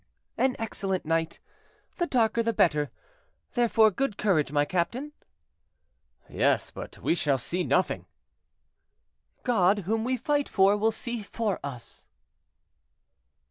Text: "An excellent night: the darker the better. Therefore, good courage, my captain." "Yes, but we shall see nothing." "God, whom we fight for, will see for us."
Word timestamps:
"An 0.35 0.55
excellent 0.57 1.05
night: 1.05 1.39
the 1.97 2.07
darker 2.07 2.41
the 2.41 2.53
better. 2.53 2.89
Therefore, 3.53 3.91
good 3.91 4.17
courage, 4.17 4.51
my 4.51 4.65
captain." 4.65 5.11
"Yes, 6.27 6.71
but 6.71 6.97
we 7.03 7.13
shall 7.13 7.37
see 7.37 7.63
nothing." 7.63 8.07
"God, 9.43 9.83
whom 9.85 10.03
we 10.03 10.17
fight 10.17 10.49
for, 10.49 10.75
will 10.75 10.91
see 10.91 11.21
for 11.21 11.59
us." 11.63 12.07